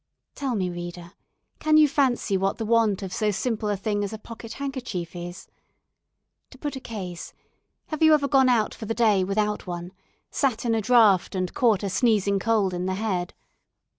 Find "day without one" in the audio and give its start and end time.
8.95-9.91